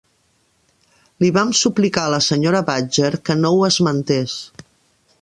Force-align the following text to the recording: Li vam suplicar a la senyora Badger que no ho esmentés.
Li 1.25 1.29
vam 1.35 1.51
suplicar 1.59 2.07
a 2.07 2.13
la 2.15 2.21
senyora 2.31 2.65
Badger 2.73 3.15
que 3.29 3.39
no 3.45 3.55
ho 3.59 3.65
esmentés. 3.73 4.39